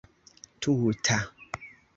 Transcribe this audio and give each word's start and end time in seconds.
tuta 0.61 1.17